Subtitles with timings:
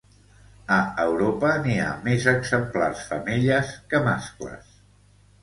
[0.75, 4.75] A Europa n'hi ha més exemplars femelles que mascles.